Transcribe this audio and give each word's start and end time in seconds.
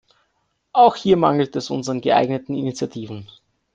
Auch 0.73 0.95
hier 0.95 1.15
mangelt 1.15 1.55
es 1.55 1.69
uns 1.69 1.87
an 1.87 2.01
geeigneten 2.01 2.55
Initiativen. 2.55 3.27